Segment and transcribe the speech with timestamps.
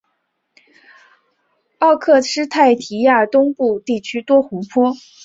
[1.77, 4.95] 奥克施泰提亚东部地区多湖泊。